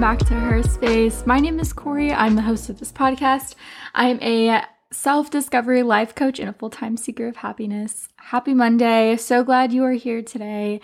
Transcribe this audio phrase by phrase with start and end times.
[0.00, 1.26] welcome back to Her Space.
[1.26, 2.10] My name is Cori.
[2.10, 3.54] I'm the host of this podcast.
[3.94, 8.08] I'm a self discovery life coach and a full time seeker of happiness.
[8.16, 9.18] Happy Monday.
[9.18, 10.80] So glad you are here today.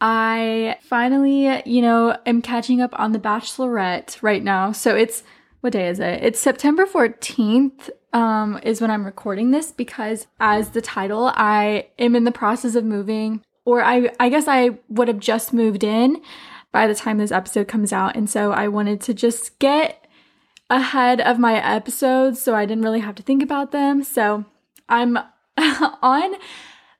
[0.00, 4.72] I finally, you know, am catching up on The Bachelorette right now.
[4.72, 5.22] So it's,
[5.60, 6.24] what day is it?
[6.24, 12.16] It's September 14th, um, is when I'm recording this because, as the title, I am
[12.16, 16.20] in the process of moving, or I, I guess I would have just moved in
[16.72, 18.16] by the time this episode comes out.
[18.16, 20.06] And so I wanted to just get
[20.68, 24.02] ahead of my episodes so I didn't really have to think about them.
[24.02, 24.44] So
[24.88, 25.18] I'm
[25.58, 26.36] on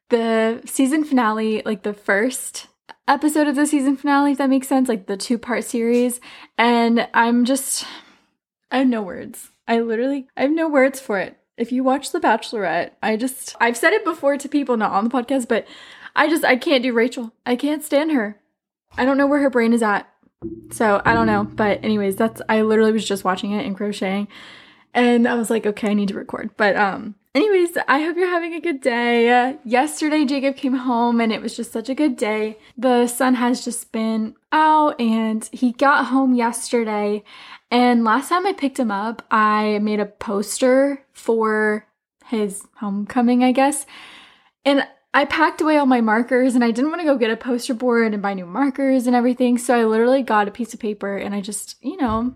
[0.08, 2.66] the season finale, like the first
[3.06, 6.20] episode of the season finale, if that makes sense, like the two part series.
[6.58, 7.86] And I'm just,
[8.70, 9.50] I have no words.
[9.68, 11.36] I literally, I have no words for it.
[11.56, 15.04] If you watch The Bachelorette, I just, I've said it before to people, not on
[15.04, 15.66] the podcast, but
[16.16, 17.32] I just, I can't do Rachel.
[17.44, 18.39] I can't stand her.
[18.96, 20.08] I don't know where her brain is at.
[20.70, 21.44] So I don't know.
[21.44, 24.28] But anyways, that's I literally was just watching it and crocheting.
[24.94, 26.50] And I was like, okay, I need to record.
[26.56, 29.56] But um anyways, I hope you're having a good day.
[29.64, 32.58] Yesterday Jacob came home and it was just such a good day.
[32.76, 37.22] The sun has just been out and he got home yesterday.
[37.70, 41.86] And last time I picked him up, I made a poster for
[42.26, 43.86] his homecoming, I guess.
[44.64, 47.36] And I packed away all my markers and I didn't want to go get a
[47.36, 49.58] poster board and buy new markers and everything.
[49.58, 52.32] So I literally got a piece of paper and I just, you know,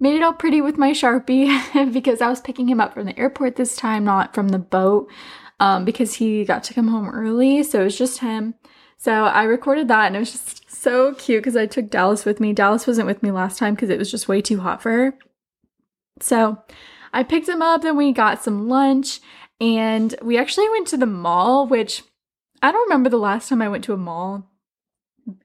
[0.00, 3.16] made it all pretty with my Sharpie because I was picking him up from the
[3.18, 5.08] airport this time, not from the boat,
[5.60, 7.62] um, because he got to come home early.
[7.62, 8.54] So it was just him.
[8.96, 12.40] So I recorded that and it was just so cute because I took Dallas with
[12.40, 12.52] me.
[12.52, 15.18] Dallas wasn't with me last time because it was just way too hot for her.
[16.20, 16.58] So
[17.12, 19.20] I picked him up and we got some lunch
[19.60, 22.02] and we actually went to the mall, which
[22.62, 24.50] I don't remember the last time I went to a mall.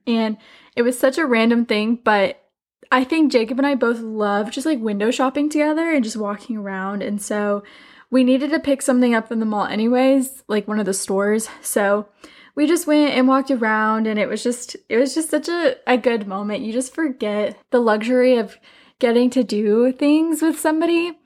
[0.06, 0.36] And
[0.76, 2.42] it was such a random thing, but
[2.90, 6.56] I think Jacob and I both love just like window shopping together and just walking
[6.56, 7.02] around.
[7.02, 7.64] And so
[8.10, 11.48] we needed to pick something up in the mall, anyways, like one of the stores.
[11.62, 12.06] So
[12.54, 15.76] we just went and walked around and it was just it was just such a,
[15.86, 16.62] a good moment.
[16.62, 18.58] You just forget the luxury of
[18.98, 21.18] getting to do things with somebody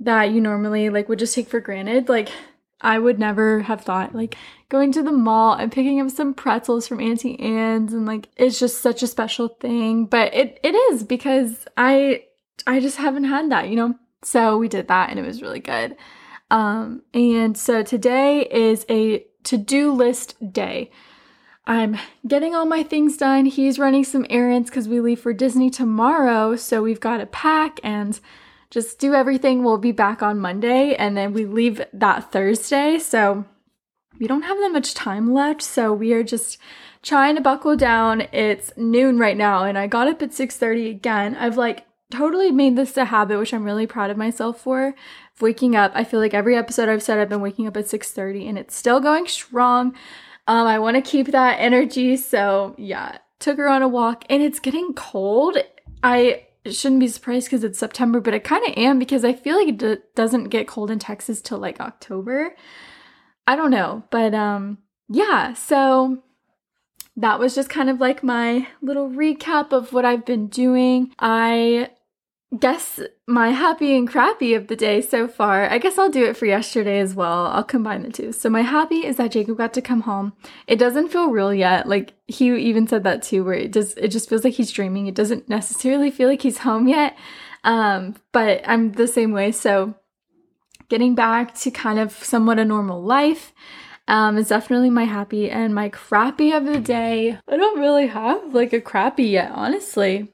[0.00, 2.08] that you normally like would just take for granted.
[2.08, 2.30] Like
[2.82, 4.36] I would never have thought like
[4.68, 8.58] going to the mall and picking up some pretzels from Auntie Anne's and like it's
[8.58, 10.06] just such a special thing.
[10.06, 12.24] But it it is because I
[12.66, 13.94] I just haven't had that, you know?
[14.22, 15.96] So we did that and it was really good.
[16.50, 20.90] Um and so today is a to-do list day.
[21.66, 23.46] I'm getting all my things done.
[23.46, 26.56] He's running some errands because we leave for Disney tomorrow.
[26.56, 28.18] So we've got to pack and
[28.72, 29.62] just do everything.
[29.62, 32.98] We'll be back on Monday and then we leave that Thursday.
[32.98, 33.44] So
[34.18, 35.60] we don't have that much time left.
[35.60, 36.56] So we are just
[37.02, 38.22] trying to buckle down.
[38.32, 41.36] It's noon right now and I got up at 6:30 again.
[41.36, 44.94] I've like totally made this a habit, which I'm really proud of myself for.
[45.38, 48.48] Waking up, I feel like every episode I've said I've been waking up at 6:30
[48.48, 49.94] and it's still going strong.
[50.46, 53.18] Um, I want to keep that energy, so yeah.
[53.38, 55.58] Took her on a walk and it's getting cold.
[56.02, 59.56] I shouldn't be surprised because it's September, but I kind of am because I feel
[59.56, 62.54] like it d- doesn't get cold in Texas till like October.
[63.46, 64.78] I don't know, but um
[65.08, 66.22] yeah, so
[67.16, 71.12] that was just kind of like my little recap of what I've been doing.
[71.18, 71.90] I
[72.58, 75.70] guess my happy and crappy of the day so far.
[75.70, 77.46] I guess I'll do it for yesterday as well.
[77.46, 78.32] I'll combine the two.
[78.32, 80.34] So my happy is that Jacob got to come home.
[80.66, 81.88] It doesn't feel real yet.
[81.88, 85.06] Like he even said that too, where it does it just feels like he's dreaming.
[85.06, 87.16] It doesn't necessarily feel like he's home yet.
[87.64, 89.52] Um, but I'm the same way.
[89.52, 89.94] So
[90.88, 93.52] getting back to kind of somewhat a normal life.
[94.08, 97.38] Um, is definitely my happy and my crappy of the day.
[97.48, 100.32] I don't really have like a crappy yet, honestly.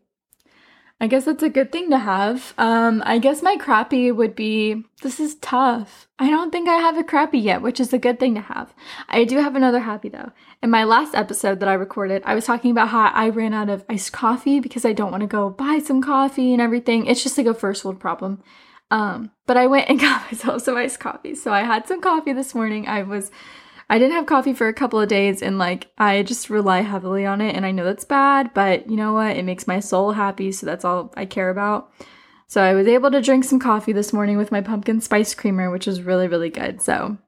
[1.01, 2.55] I guess that's a good thing to have.
[2.59, 6.09] Um, I guess my crappy would be this is tough.
[6.19, 8.75] I don't think I have a crappy yet, which is a good thing to have.
[9.09, 10.33] I do have another happy though.
[10.61, 13.69] In my last episode that I recorded, I was talking about how I ran out
[13.69, 17.07] of iced coffee because I don't want to go buy some coffee and everything.
[17.07, 18.43] It's just like a first world problem.
[18.91, 21.37] Um, but I went and got myself some iced coffee.
[21.37, 22.89] So I had some coffee this morning.
[22.89, 23.31] I was
[23.91, 27.25] I didn't have coffee for a couple of days and like I just rely heavily
[27.25, 29.37] on it and I know that's bad, but you know what?
[29.37, 31.91] It makes my soul happy, so that's all I care about.
[32.49, 35.71] So I was able to drink some coffee this morning with my pumpkin spice creamer,
[35.71, 36.81] which was really, really good.
[36.81, 37.19] So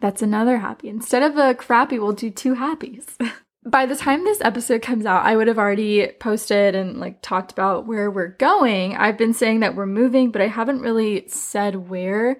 [0.00, 0.88] that's another happy.
[0.88, 3.06] Instead of a crappy, we'll do two happies.
[3.64, 7.52] By the time this episode comes out, I would have already posted and like talked
[7.52, 8.96] about where we're going.
[8.96, 12.38] I've been saying that we're moving, but I haven't really said where.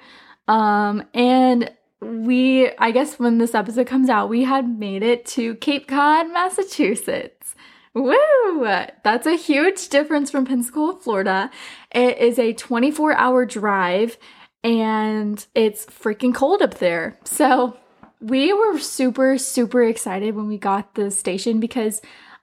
[0.48, 1.70] Um, and
[2.00, 6.32] we, I guess when this episode comes out, we had made it to Cape Cod,
[6.32, 7.54] Massachusetts,
[7.92, 8.64] Woo!
[9.02, 11.50] That's a huge difference from Pensacola, Florida.
[11.90, 14.16] It is a 24 hour drive
[14.62, 17.18] and it's freaking cold up there.
[17.24, 17.76] So
[18.20, 22.00] we were super, super excited when we got the station because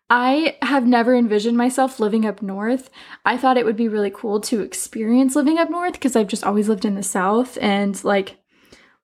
[0.09, 2.89] I have never envisioned myself living up north.
[3.25, 6.44] I thought it would be really cool to experience living up north because I've just
[6.44, 8.38] always lived in the south and like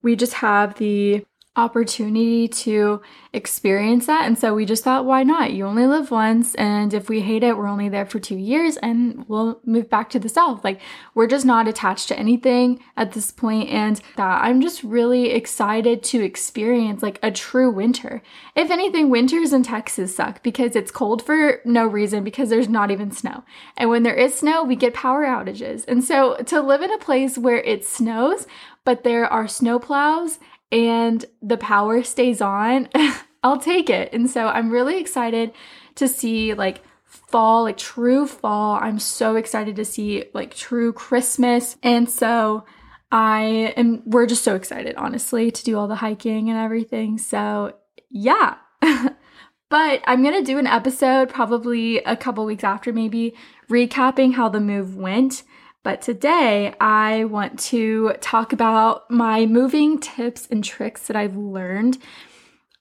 [0.04, 3.00] we just have the opportunity to
[3.32, 4.26] experience that.
[4.26, 5.54] And so we just thought, why not?
[5.54, 6.56] You only live once.
[6.56, 10.10] And if we hate it, we're only there for two years and we'll move back
[10.12, 10.64] to the South.
[10.64, 10.82] Like,
[11.14, 13.70] we're just not attached to anything at this point.
[13.70, 18.24] And that I'm just really excited to experience like a true winter.
[18.56, 22.90] If anything, winters in Texas suck because it's cold for no reason because there's not
[22.90, 23.44] even snow.
[23.78, 25.86] And when there is snow, we get power outages.
[25.88, 28.48] And so to live in a place where it snows,
[28.86, 30.40] but there are snow plows
[30.74, 32.90] and the power stays on,
[33.44, 34.12] I'll take it.
[34.12, 35.54] And so I'm really excited
[35.96, 38.80] to see like fall, like true fall.
[38.82, 41.78] I'm so excited to see like true Christmas.
[41.84, 42.66] And so
[43.12, 47.20] I am, we're just so excited, honestly, to do all the hiking and everything.
[47.20, 47.76] So
[48.10, 48.56] yeah.
[48.82, 53.36] but I'm going to do an episode probably a couple weeks after, maybe
[53.70, 55.44] recapping how the move went
[55.84, 61.98] but today I want to talk about my moving tips and tricks that I've learned.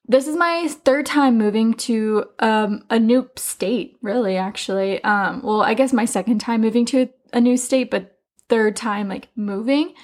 [0.06, 5.02] This is my third time moving to um, a new state, really, actually.
[5.04, 8.18] Um, well, I guess my second time moving to a new state, but
[8.48, 9.94] third time like moving.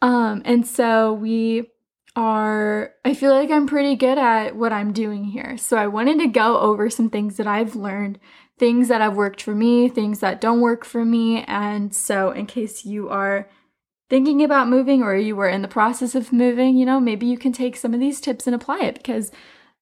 [0.00, 1.70] Um, and so we
[2.18, 5.56] are, I feel like I'm pretty good at what I'm doing here.
[5.56, 8.18] So I wanted to go over some things that I've learned
[8.58, 11.44] things that have worked for me, things that don't work for me.
[11.44, 13.48] And so, in case you are
[14.10, 17.38] thinking about moving or you were in the process of moving, you know, maybe you
[17.38, 19.30] can take some of these tips and apply it because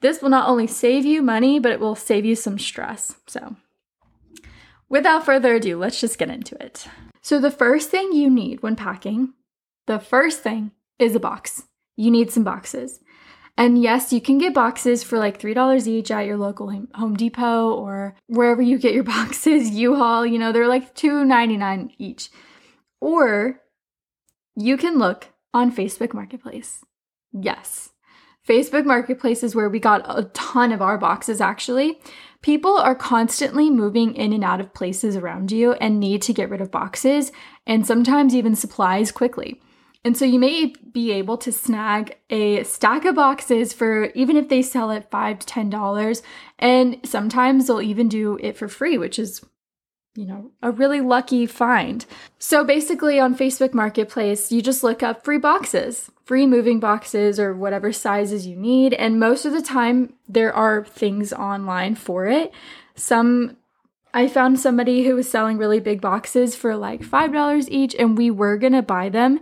[0.02, 3.14] this will not only save you money, but it will save you some stress.
[3.26, 3.56] So,
[4.90, 6.86] without further ado, let's just get into it.
[7.22, 9.32] So, the first thing you need when packing,
[9.86, 11.65] the first thing is a box.
[11.96, 13.00] You need some boxes.
[13.58, 17.70] And yes, you can get boxes for like $3 each at your local Home Depot
[17.72, 22.30] or wherever you get your boxes, U-Haul, you know, they're like $2.99 each.
[23.00, 23.62] Or
[24.54, 26.84] you can look on Facebook Marketplace.
[27.32, 27.90] Yes.
[28.46, 31.98] Facebook Marketplace is where we got a ton of our boxes actually.
[32.42, 36.50] People are constantly moving in and out of places around you and need to get
[36.50, 37.32] rid of boxes
[37.66, 39.60] and sometimes even supplies quickly.
[40.06, 44.48] And so you may be able to snag a stack of boxes for even if
[44.48, 46.22] they sell at five to ten dollars.
[46.60, 49.44] And sometimes they'll even do it for free, which is
[50.14, 52.06] you know, a really lucky find.
[52.38, 57.52] So basically on Facebook Marketplace, you just look up free boxes, free moving boxes or
[57.52, 58.94] whatever sizes you need.
[58.94, 62.52] And most of the time there are things online for it.
[62.94, 63.56] Some
[64.14, 68.30] I found somebody who was selling really big boxes for like $5 each and we
[68.30, 69.40] were to buy them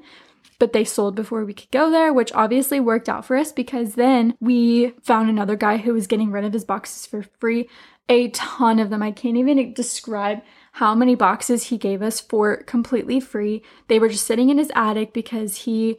[0.64, 3.96] but they sold before we could go there, which obviously worked out for us because
[3.96, 7.68] then we found another guy who was getting rid of his boxes for free.
[8.08, 9.02] A ton of them.
[9.02, 10.40] I can't even describe
[10.72, 13.60] how many boxes he gave us for completely free.
[13.88, 15.98] They were just sitting in his attic because he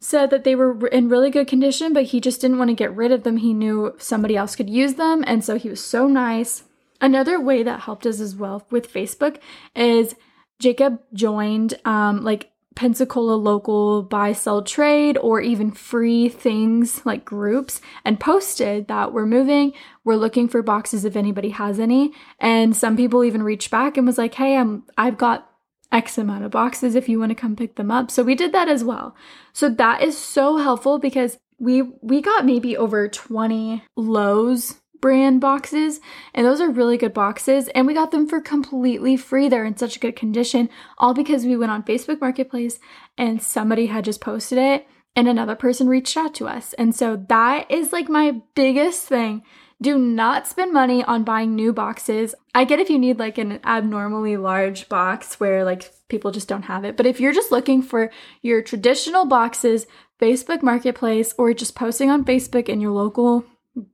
[0.00, 2.96] said that they were in really good condition, but he just didn't want to get
[2.96, 3.36] rid of them.
[3.36, 6.64] He knew somebody else could use them, and so he was so nice.
[6.98, 9.38] Another way that helped us as well with Facebook
[9.76, 10.14] is
[10.58, 17.80] Jacob joined um, like Pensacola local buy, sell, trade, or even free things like groups
[18.04, 19.72] and posted that we're moving.
[20.04, 22.12] We're looking for boxes if anybody has any.
[22.38, 25.48] And some people even reached back and was like, hey, I'm I've got
[25.92, 28.10] X amount of boxes if you want to come pick them up.
[28.10, 29.14] So we did that as well.
[29.52, 36.00] So that is so helpful because we we got maybe over 20 Lowe's brand boxes,
[36.32, 37.68] and those are really good boxes.
[37.74, 39.50] And we got them for completely free.
[39.50, 42.78] They're in such a good condition, all because we went on Facebook Marketplace
[43.18, 46.72] and somebody had just posted it, and another person reached out to us.
[46.74, 49.42] And so that is like my biggest thing.
[49.82, 52.36] Do not spend money on buying new boxes.
[52.54, 56.62] I get if you need like an abnormally large box where like people just don't
[56.62, 56.96] have it.
[56.96, 59.86] But if you're just looking for your traditional boxes,
[60.20, 63.44] Facebook Marketplace, or just posting on Facebook in your local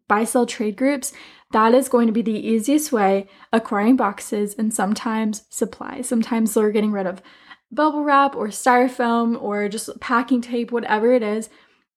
[0.06, 1.12] buy sell trade groups,
[1.52, 6.08] that is going to be the easiest way acquiring boxes and sometimes supplies.
[6.08, 7.23] Sometimes they're getting rid of
[7.70, 11.49] bubble wrap or styrofoam or just packing tape, whatever it is.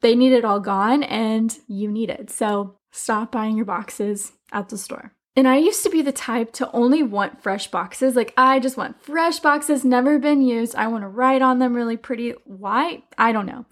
[0.02, 2.30] They need it all gone and you need it.
[2.30, 5.14] So stop buying your boxes at the store.
[5.36, 8.18] And I used to be the type to only want fresh boxes.
[8.18, 10.76] Like, I just want fresh boxes, never been used.
[10.76, 12.34] I want to write on them really pretty.
[12.44, 13.04] Why?
[13.18, 13.66] I don't know.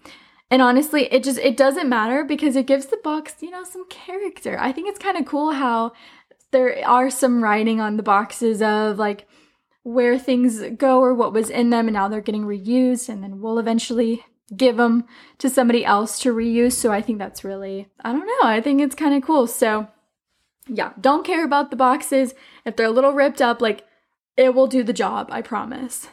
[0.50, 3.88] And honestly, it just it doesn't matter because it gives the box, you know, some
[3.88, 4.58] character.
[4.58, 5.92] I think it's kind of cool how
[6.50, 9.28] there are some writing on the boxes of like
[9.82, 13.40] where things go or what was in them, and now they're getting reused, and then
[13.40, 14.24] we'll eventually
[14.56, 15.04] give them
[15.38, 16.72] to somebody else to reuse.
[16.72, 19.46] So I think that's really, I don't know, I think it's kind of cool.
[19.46, 19.86] So
[20.66, 22.34] yeah, don't care about the boxes.
[22.64, 23.84] If they're a little ripped up, like
[24.36, 26.08] it will do the job, I promise.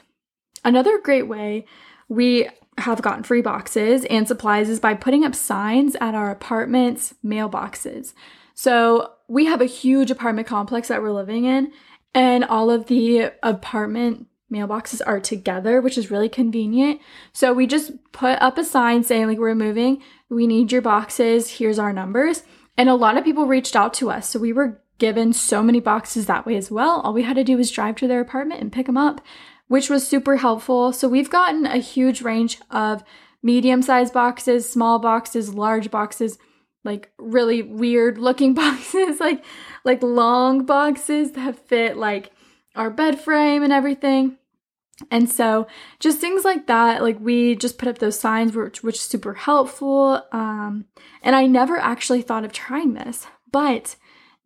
[0.64, 1.66] Another great way
[2.08, 7.16] we have gotten free boxes and supplies is by putting up signs at our apartment's
[7.26, 8.14] mailboxes.
[8.54, 11.72] So we have a huge apartment complex that we're living in,
[12.14, 17.02] and all of the apartment mailboxes are together, which is really convenient.
[17.34, 21.58] So we just put up a sign saying, like, we're moving, we need your boxes,
[21.58, 22.44] here's our numbers.
[22.78, 24.30] And a lot of people reached out to us.
[24.30, 27.02] So we were given so many boxes that way as well.
[27.02, 29.22] All we had to do was drive to their apartment and pick them up,
[29.68, 30.92] which was super helpful.
[30.94, 33.04] So we've gotten a huge range of
[33.44, 36.38] medium sized boxes, small boxes, large boxes,
[36.84, 39.44] like really weird looking boxes, like
[39.84, 42.32] like long boxes that fit like
[42.76, 44.38] our bed frame and everything.
[45.12, 45.68] And so
[46.00, 50.24] just things like that, like we just put up those signs which which super helpful.
[50.32, 50.86] Um
[51.22, 53.96] and I never actually thought of trying this, but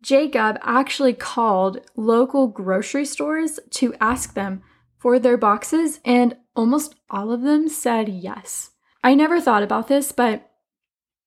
[0.02, 4.62] Jacob actually called local grocery stores to ask them
[5.02, 8.70] for their boxes, and almost all of them said yes.
[9.02, 10.48] I never thought about this, but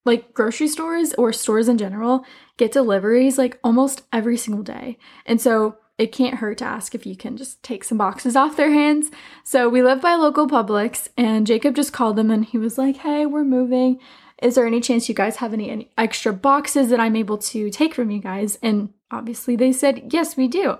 [0.05, 2.23] like grocery stores or stores in general
[2.57, 4.97] get deliveries like almost every single day.
[5.25, 8.55] And so it can't hurt to ask if you can just take some boxes off
[8.55, 9.11] their hands.
[9.43, 12.97] So we live by local Publix, and Jacob just called them and he was like,
[12.97, 13.99] Hey, we're moving
[14.41, 17.69] is there any chance you guys have any, any extra boxes that I'm able to
[17.69, 18.59] take from you guys?
[18.61, 20.77] And obviously they said, yes, we do.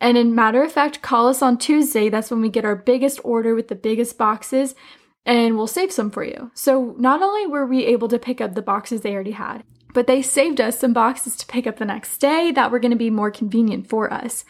[0.00, 2.08] And in matter of fact, call us on Tuesday.
[2.08, 4.74] That's when we get our biggest order with the biggest boxes
[5.26, 6.50] and we'll save some for you.
[6.54, 10.06] So not only were we able to pick up the boxes they already had, but
[10.06, 12.96] they saved us some boxes to pick up the next day that were going to
[12.96, 14.44] be more convenient for us.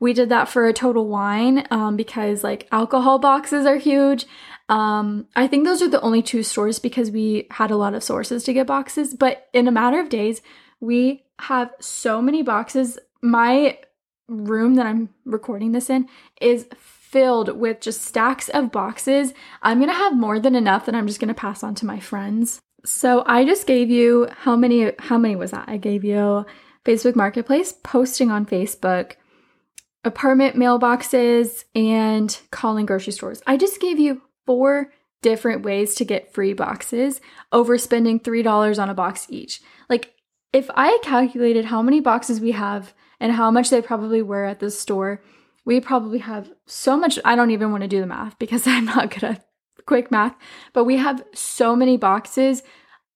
[0.00, 4.26] We did that for a total wine um, because like alcohol boxes are huge.
[4.68, 8.02] Um, I think those are the only two stores because we had a lot of
[8.02, 9.14] sources to get boxes.
[9.14, 10.42] But in a matter of days,
[10.80, 12.98] we have so many boxes.
[13.22, 13.78] My
[14.28, 16.08] room that I'm recording this in
[16.40, 19.32] is filled with just stacks of boxes.
[19.62, 22.60] I'm gonna have more than enough that I'm just gonna pass on to my friends.
[22.84, 25.68] So I just gave you how many how many was that?
[25.68, 26.44] I gave you
[26.84, 29.12] Facebook Marketplace, posting on Facebook,
[30.04, 33.42] apartment mailboxes, and calling grocery stores.
[33.46, 34.92] I just gave you four
[35.22, 39.60] different ways to get free boxes over spending $3 on a box each.
[39.88, 40.14] Like,
[40.52, 44.60] if I calculated how many boxes we have and how much they probably were at
[44.60, 45.22] the store,
[45.64, 47.18] we probably have so much.
[47.24, 49.46] I don't even want to do the math because I'm not good at
[49.86, 50.34] quick math,
[50.72, 52.62] but we have so many boxes.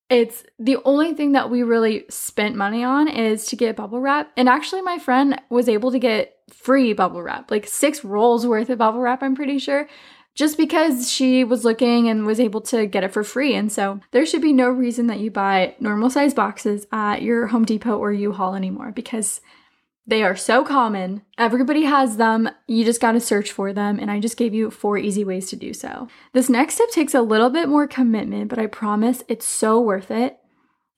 [0.08, 4.30] It's the only thing that we really spent money on is to get bubble wrap.
[4.36, 8.70] And actually, my friend was able to get free bubble wrap, like six rolls worth
[8.70, 9.88] of bubble wrap, I'm pretty sure
[10.34, 13.54] just because she was looking and was able to get it for free.
[13.54, 17.48] And so there should be no reason that you buy normal size boxes at your
[17.48, 19.40] Home Depot or U-Haul anymore because
[20.10, 21.22] they are so common.
[21.38, 22.50] Everybody has them.
[22.66, 24.00] You just got to search for them.
[24.00, 26.08] And I just gave you four easy ways to do so.
[26.32, 30.10] This next step takes a little bit more commitment, but I promise it's so worth
[30.10, 30.38] it.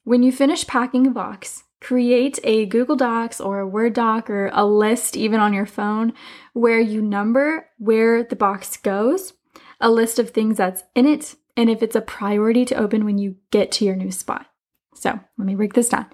[0.04, 4.50] When you finish packing a box, create a Google Docs or a Word doc or
[4.54, 6.14] a list, even on your phone,
[6.54, 9.34] where you number where the box goes,
[9.78, 13.18] a list of things that's in it, and if it's a priority to open when
[13.18, 14.46] you get to your new spot.
[14.94, 16.06] So let me break this down.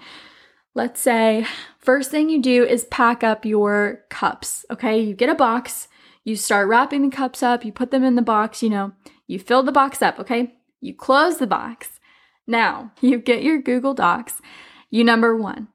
[0.78, 1.44] Let's say
[1.80, 4.64] first thing you do is pack up your cups.
[4.70, 5.88] Okay, you get a box,
[6.22, 8.92] you start wrapping the cups up, you put them in the box, you know,
[9.26, 10.54] you fill the box up, okay?
[10.80, 11.98] You close the box.
[12.46, 14.40] Now you get your Google Docs
[14.88, 15.66] you number one,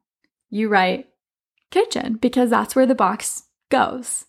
[0.50, 1.10] you write
[1.70, 4.26] kitchen because that's where the box goes.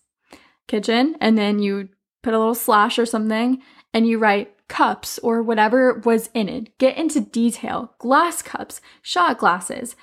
[0.67, 1.87] Kitchen, and then you
[2.21, 3.61] put a little slash or something
[3.93, 6.77] and you write cups or whatever was in it.
[6.79, 7.93] Get into detail.
[7.97, 9.95] Glass cups, shot glasses,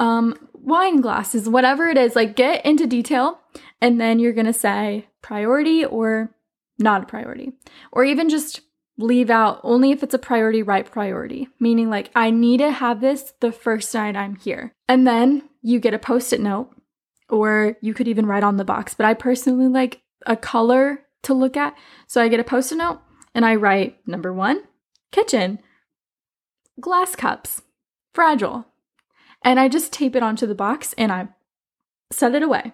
[0.00, 3.38] um, wine glasses, whatever it is, like get into detail.
[3.80, 6.34] And then you're gonna say priority or
[6.78, 7.52] not a priority,
[7.92, 8.62] or even just
[8.98, 13.00] leave out only if it's a priority right priority, meaning like I need to have
[13.00, 14.72] this the first night I'm here.
[14.88, 16.70] And then you get a post it note,
[17.28, 18.94] or you could even write on the box.
[18.94, 21.74] But I personally like a color to look at.
[22.06, 23.00] So I get a post it note
[23.34, 24.62] and I write number one,
[25.12, 25.58] kitchen,
[26.80, 27.62] glass cups,
[28.14, 28.66] fragile.
[29.42, 31.28] And I just tape it onto the box and I
[32.12, 32.72] set it away.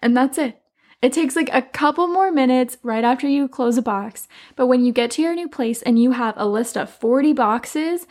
[0.00, 0.58] And that's it.
[1.00, 4.84] It takes like a couple more minutes right after you close a box, but when
[4.84, 8.06] you get to your new place and you have a list of 40 boxes,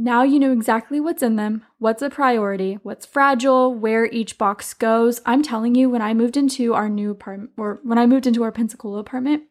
[0.00, 4.72] Now you know exactly what's in them, what's a priority, what's fragile, where each box
[4.72, 5.20] goes.
[5.26, 8.44] I'm telling you, when I moved into our new apartment, or when I moved into
[8.44, 9.42] our Pensacola apartment,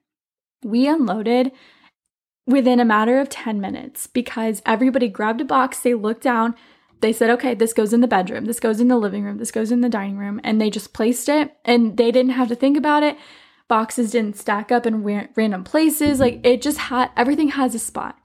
[0.63, 1.51] we unloaded
[2.45, 6.55] within a matter of 10 minutes because everybody grabbed a box, they looked down,
[6.99, 9.51] they said, okay, this goes in the bedroom, this goes in the living room, this
[9.51, 12.55] goes in the dining room, and they just placed it and they didn't have to
[12.55, 13.17] think about it.
[13.67, 16.19] Boxes didn't stack up in random places.
[16.19, 16.45] Like mm-hmm.
[16.45, 18.17] it just had, everything has a spot.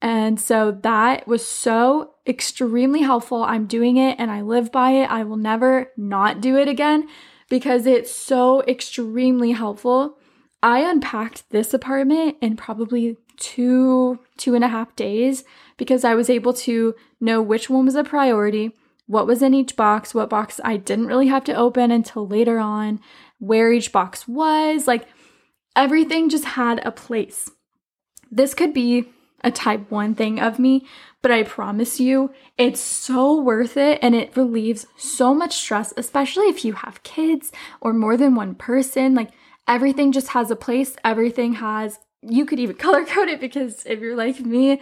[0.00, 3.42] And so that was so extremely helpful.
[3.42, 5.10] I'm doing it and I live by it.
[5.10, 7.08] I will never not do it again
[7.48, 10.18] because it's so extremely helpful.
[10.62, 15.44] I unpacked this apartment in probably two, two and a half days
[15.76, 18.72] because I was able to know which one was a priority,
[19.06, 22.58] what was in each box, what box I didn't really have to open until later
[22.58, 23.00] on,
[23.38, 24.86] where each box was.
[24.86, 25.06] Like
[25.74, 27.50] everything just had a place.
[28.30, 29.08] This could be
[29.44, 30.84] a type 1 thing of me,
[31.22, 36.46] but I promise you, it's so worth it and it relieves so much stress, especially
[36.46, 39.14] if you have kids or more than one person.
[39.14, 39.30] Like
[39.68, 44.00] everything just has a place, everything has, you could even color code it because if
[44.00, 44.80] you're like me,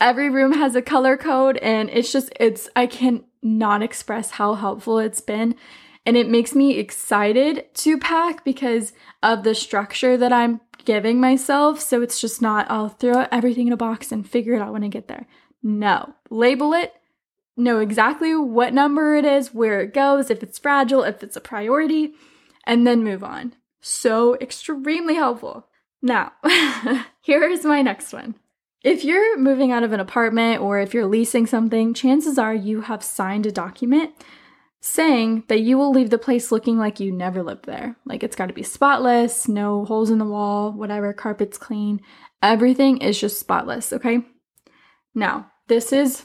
[0.00, 4.54] every room has a color code and it's just, it's, I can not express how
[4.54, 5.54] helpful it's been.
[6.04, 11.80] And it makes me excited to pack because of the structure that I'm giving myself.
[11.80, 14.82] So it's just not, I'll throw everything in a box and figure it out when
[14.82, 15.26] I get there.
[15.62, 16.92] No, label it,
[17.56, 21.40] know exactly what number it is, where it goes, if it's fragile, if it's a
[21.40, 22.14] priority,
[22.64, 23.54] and then move on.
[23.80, 25.68] So extremely helpful.
[26.02, 26.32] Now,
[27.20, 28.34] here is my next one.
[28.82, 32.80] If you're moving out of an apartment or if you're leasing something, chances are you
[32.82, 34.12] have signed a document
[34.80, 37.94] saying that you will leave the place looking like you never lived there.
[38.04, 42.00] Like it's got to be spotless, no holes in the wall, whatever, carpet's clean.
[42.42, 44.22] Everything is just spotless, okay?
[45.14, 46.24] Now, this is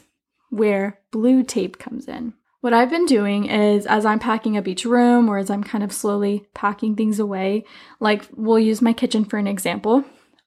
[0.49, 2.33] where blue tape comes in.
[2.61, 5.83] What I've been doing is as I'm packing up each room or as I'm kind
[5.83, 7.65] of slowly packing things away,
[7.99, 10.03] like we'll use my kitchen for an example.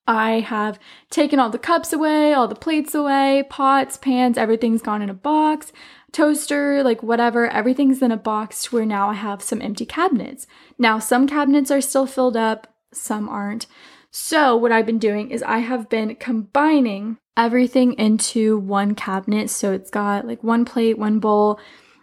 [0.07, 0.79] I have
[1.11, 5.15] taken all the cups away, all the plates away, pots, pans, everything's gone in a
[5.15, 5.73] box
[6.13, 10.47] toaster, like whatever, everything's in a box to where now I have some empty cabinets.
[10.79, 13.67] Now, some cabinets are still filled up, some aren't.
[14.11, 19.51] So, what I've been doing is I have been combining everything into one cabinet.
[19.51, 21.61] So, it's got like one plate, one bowl,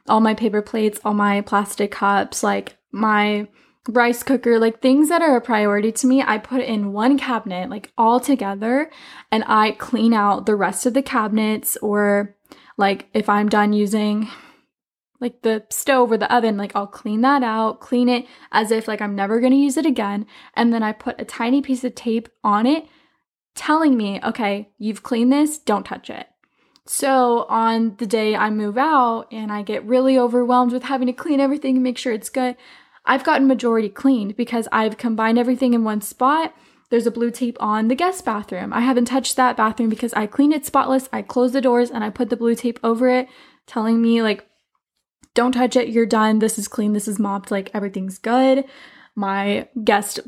[0.08, 3.48] all my paper plates, all my plastic cups, like my
[3.88, 7.70] rice cooker, like things that are a priority to me, I put in one cabinet,
[7.70, 8.90] like all together,
[9.32, 12.36] and I clean out the rest of the cabinets or
[12.78, 14.30] like if I'm done using
[15.20, 18.88] like the stove or the oven, like I'll clean that out, clean it as if
[18.88, 21.84] like I'm never going to use it again, and then I put a tiny piece
[21.84, 22.86] of tape on it
[23.56, 26.28] telling me, "Okay, you've cleaned this, don't touch it."
[26.90, 31.14] So, on the day I move out and I get really overwhelmed with having to
[31.14, 32.56] clean everything and make sure it's good,
[33.06, 36.54] I've gotten majority cleaned because I've combined everything in one spot
[36.90, 38.72] there's a blue tape on the guest bathroom.
[38.72, 41.10] I haven't touched that bathroom because I cleaned it spotless.
[41.12, 43.28] I closed the doors and I put the blue tape over it,
[43.66, 44.48] telling me, like,
[45.34, 45.90] don't touch it.
[45.90, 46.40] You're done.
[46.40, 46.94] This is clean.
[46.94, 47.52] This is mopped.
[47.52, 48.64] Like, everything's good.
[49.16, 50.20] My guest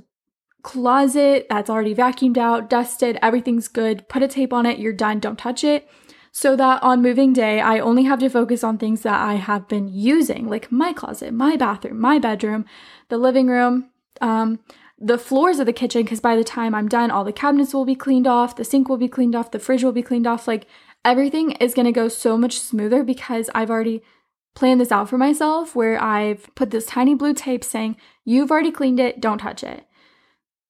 [0.61, 3.17] closet, that's already vacuumed out, dusted.
[3.21, 4.07] Everything's good.
[4.09, 4.79] Put a tape on it.
[4.79, 5.19] You're done.
[5.19, 5.87] Don't touch it.
[6.31, 9.67] So that on moving day, I only have to focus on things that I have
[9.67, 12.65] been using, like my closet, my bathroom, my bedroom,
[13.09, 13.89] the living room.
[14.21, 14.59] Um,
[15.01, 17.85] the floors of the kitchen because by the time I'm done, all the cabinets will
[17.85, 20.47] be cleaned off, the sink will be cleaned off, the fridge will be cleaned off.
[20.47, 20.67] Like
[21.05, 24.03] everything is going to go so much smoother because I've already
[24.55, 28.71] planned this out for myself where I've put this tiny blue tape saying, You've already
[28.71, 29.85] cleaned it, don't touch it.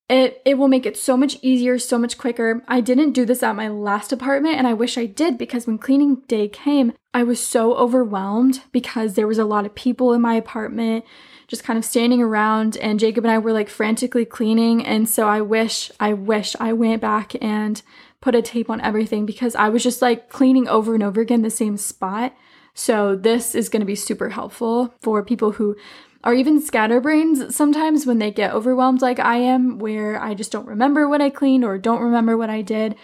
[0.09, 2.63] It, it will make it so much easier, so much quicker.
[2.67, 5.77] I didn't do this at my last apartment, and I wish I did because when
[5.77, 10.21] cleaning day came, I was so overwhelmed because there was a lot of people in
[10.21, 11.05] my apartment
[11.47, 15.27] just kind of standing around and Jacob and I were like frantically cleaning and so
[15.27, 17.81] I wish I wish I went back and
[18.21, 21.41] put a tape on everything because I was just like cleaning over and over again
[21.41, 22.35] the same spot.
[22.75, 25.75] So this is going to be super helpful for people who
[26.23, 30.67] are even scatterbrains sometimes when they get overwhelmed like I am where I just don't
[30.67, 32.95] remember what I cleaned or don't remember what I did.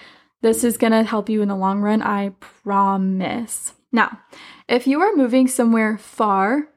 [0.41, 3.73] This is to help you in the long run, I promise.
[3.91, 4.19] Now,
[4.67, 6.69] if you are moving somewhere far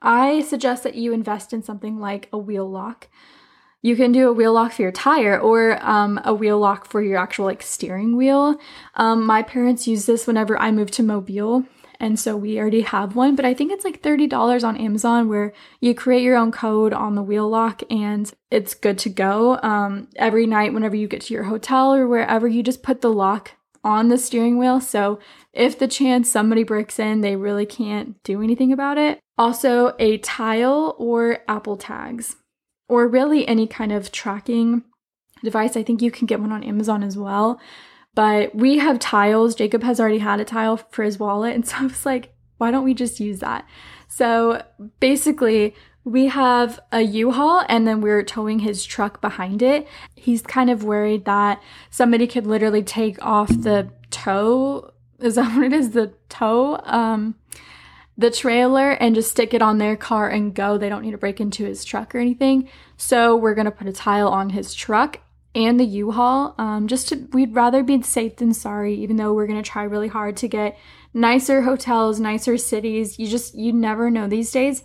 [0.00, 3.08] I suggest that you invest in something like a wheel lock.
[3.82, 7.02] You can do a wheel lock for your tire or um, a wheel lock for
[7.02, 8.56] your actual like steering wheel.
[8.94, 11.64] Um, my parents use this whenever I moved to Mobile,
[12.00, 13.34] and so we already have one.
[13.34, 16.92] But I think it's like thirty dollars on Amazon, where you create your own code
[16.92, 19.58] on the wheel lock, and it's good to go.
[19.62, 23.12] Um, every night, whenever you get to your hotel or wherever, you just put the
[23.12, 23.52] lock
[23.84, 24.80] on the steering wheel.
[24.80, 25.18] So
[25.52, 29.20] if the chance somebody breaks in, they really can't do anything about it.
[29.36, 32.36] Also, a tile or Apple tags,
[32.88, 34.82] or really any kind of tracking
[35.42, 35.76] device.
[35.76, 37.60] I think you can get one on Amazon as well.
[38.18, 39.54] But we have tiles.
[39.54, 41.54] Jacob has already had a tile for his wallet.
[41.54, 43.64] And so I was like, why don't we just use that?
[44.08, 44.60] So
[44.98, 49.86] basically, we have a U-Haul and then we're towing his truck behind it.
[50.16, 54.92] He's kind of worried that somebody could literally take off the tow.
[55.20, 55.90] Is that what it is?
[55.90, 56.80] The tow?
[56.82, 57.36] Um,
[58.16, 60.76] the trailer and just stick it on their car and go.
[60.76, 62.68] They don't need to break into his truck or anything.
[62.96, 65.20] So we're gonna put a tile on his truck
[65.54, 66.54] and the U-Haul.
[66.58, 70.08] Um, just to, we'd rather be safe than sorry, even though we're gonna try really
[70.08, 70.78] hard to get
[71.14, 73.18] nicer hotels, nicer cities.
[73.18, 74.82] You just you never know these days.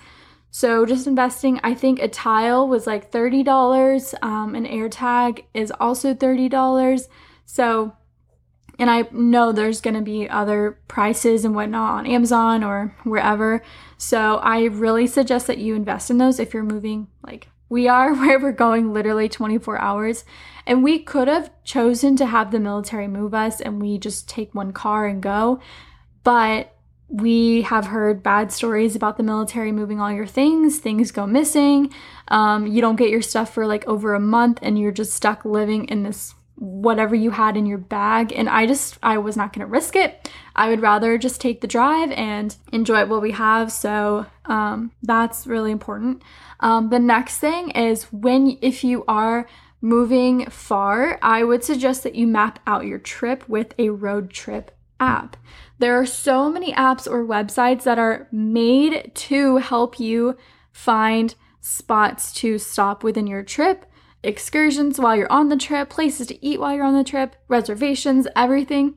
[0.56, 4.13] So just investing, I think a tile was like $30.
[4.21, 7.08] Um, an AirTag is also $30.
[7.45, 7.93] So,
[8.78, 13.63] and I know there's to be other prices and whatnot on Amazon or wherever.
[13.97, 18.13] So I really suggest that you invest in those if you're moving like we are,
[18.15, 20.23] where we're going literally 24 hours.
[20.65, 24.56] And we could have chosen to have the military move us and we just take
[24.56, 25.60] one car and go.
[26.23, 26.73] But
[27.10, 31.93] we have heard bad stories about the military moving all your things, things go missing.
[32.30, 35.45] Um, you don't get your stuff for like over a month and you're just stuck
[35.45, 38.32] living in this whatever you had in your bag.
[38.34, 40.30] And I just, I was not going to risk it.
[40.56, 43.71] I would rather just take the drive and enjoy what we have.
[43.71, 46.21] So um, that's really important.
[46.62, 49.47] Um, the next thing is when, if you are
[49.84, 54.72] moving far, I would suggest that you map out your trip with a road trip
[54.98, 55.36] app.
[55.78, 60.38] There are so many apps or websites that are made to help you
[60.72, 63.86] find spots to stop within your trip,
[64.24, 68.26] excursions while you're on the trip, places to eat while you're on the trip, reservations,
[68.38, 68.96] everything.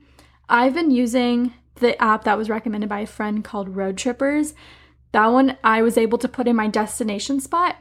[0.49, 4.55] I've been using the app that was recommended by a friend called Roadtrippers.
[5.11, 7.77] That one I was able to put in my destination spot.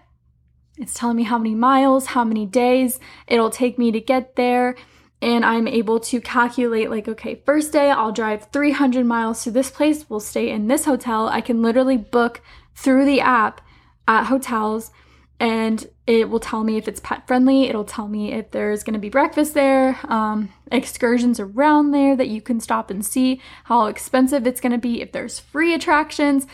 [0.78, 4.76] It's telling me how many miles, how many days it'll take me to get there
[5.22, 9.72] and I'm able to calculate like okay, first day I'll drive 300 miles to this
[9.72, 11.30] place, we'll stay in this hotel.
[11.30, 12.42] I can literally book
[12.76, 13.62] through the app
[14.08, 14.92] at hotels
[15.40, 17.64] and it will tell me if it's pet friendly.
[17.64, 22.30] It'll tell me if there's going to be breakfast there, um, excursions around there that
[22.30, 26.48] you can stop and see, how expensive it's going to be, if there's free attractions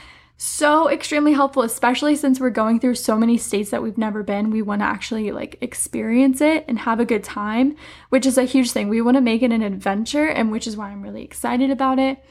[0.44, 4.50] so extremely helpful especially since we're going through so many states that we've never been.
[4.50, 7.76] We want to actually like experience it and have a good time
[8.10, 8.90] which is a huge thing.
[8.90, 12.00] We want to make it an adventure and which is why i'm really excited about
[12.00, 12.26] it.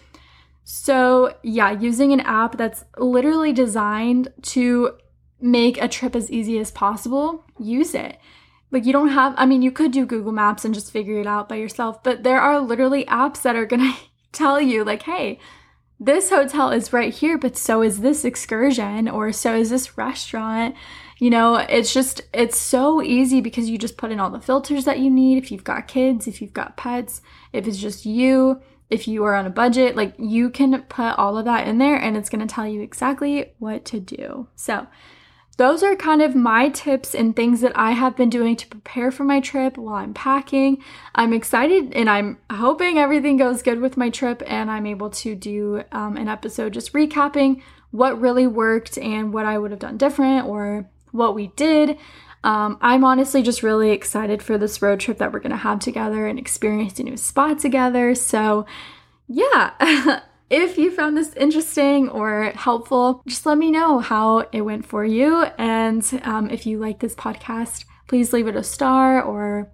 [0.64, 4.98] So yeah using an app that's literally designed to
[5.40, 8.18] make a trip as easy as possible use it.
[8.72, 11.28] Like you don't have i mean you could do google maps and just figure it
[11.28, 13.98] out by yourself but there are literally apps that are going to
[14.32, 15.38] tell you like hey
[16.00, 20.74] this hotel is right here, but so is this excursion or so is this restaurant.
[21.18, 24.86] You know, it's just, it's so easy because you just put in all the filters
[24.86, 25.36] that you need.
[25.36, 27.20] If you've got kids, if you've got pets,
[27.52, 31.36] if it's just you, if you are on a budget, like you can put all
[31.36, 34.48] of that in there and it's going to tell you exactly what to do.
[34.56, 34.86] So,
[35.60, 39.10] those are kind of my tips and things that I have been doing to prepare
[39.10, 40.82] for my trip while I'm packing.
[41.14, 45.34] I'm excited and I'm hoping everything goes good with my trip and I'm able to
[45.34, 49.98] do um, an episode just recapping what really worked and what I would have done
[49.98, 51.98] different or what we did.
[52.42, 55.80] Um, I'm honestly just really excited for this road trip that we're going to have
[55.80, 58.14] together and experience a new spot together.
[58.14, 58.64] So,
[59.28, 60.20] yeah.
[60.50, 65.04] If you found this interesting or helpful, just let me know how it went for
[65.04, 65.44] you.
[65.56, 69.70] And um, if you like this podcast, please leave it a star or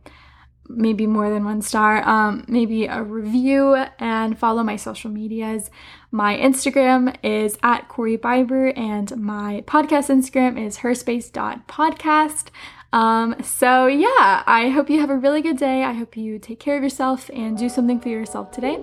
[0.69, 5.71] maybe more than one star, um, maybe a review, and follow my social medias.
[6.11, 12.49] My Instagram is at Cori Biber, and my podcast Instagram is herspace.podcast.
[12.93, 15.83] Um, so yeah, I hope you have a really good day.
[15.83, 18.77] I hope you take care of yourself and do something for yourself today.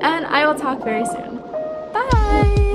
[0.00, 1.38] And I will talk very soon.
[1.92, 2.67] Bye!